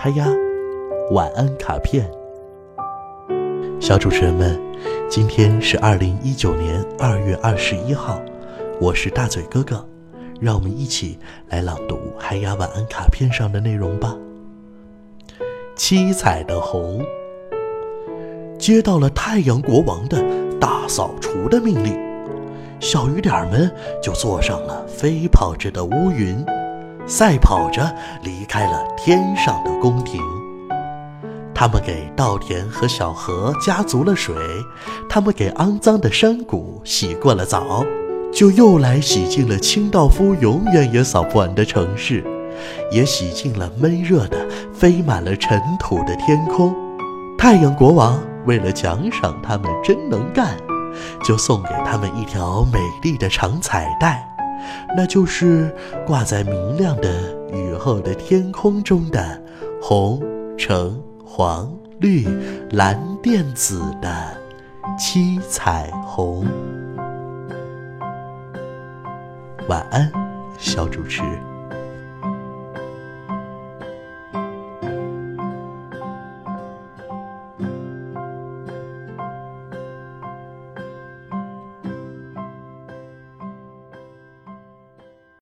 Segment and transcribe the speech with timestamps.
[0.00, 0.28] 嗨呀，
[1.10, 2.08] 晚安卡片。
[3.80, 4.56] 小主持人们，
[5.10, 8.22] 今天是二零一九年二月二十一号，
[8.80, 9.84] 我是大嘴哥哥，
[10.40, 14.16] 让我们一起来朗读嗨呀晚安卡片上的内容吧。
[15.74, 17.04] 七彩的红，
[18.56, 20.22] 接到了太阳国王的
[20.60, 21.98] 大扫除的命令。
[22.78, 23.68] 小雨点儿们
[24.00, 26.36] 就坐上了飞跑着的乌云，
[27.08, 30.22] 赛跑着离开了天上的宫廷。
[31.54, 34.36] 他们给稻田和小河加足了水，
[35.08, 37.84] 他们给肮脏的山谷洗过了澡，
[38.32, 42.22] 就又来洗净了清道夫永远也扫不完的城市，
[42.92, 46.72] 也洗净了闷热的、飞满了尘土的天空。
[47.36, 50.56] 太阳国王为了奖赏他们真能干。
[51.22, 54.26] 就送给他们一条美丽的长彩带，
[54.96, 55.74] 那就是
[56.06, 57.10] 挂在明亮的
[57.52, 59.40] 雨后的天空中的
[59.80, 60.22] 红、
[60.56, 62.26] 橙、黄、绿、
[62.70, 64.36] 蓝、靛、紫的
[64.98, 66.46] 七彩虹。
[69.68, 70.10] 晚安，
[70.58, 71.22] 小主持。